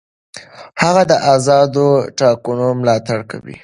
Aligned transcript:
هغه 0.83 1.03
د 1.11 1.13
آزادو 1.33 1.87
ټاکنو 2.17 2.67
ملاتړ 2.79 3.19
کوي. 3.31 3.55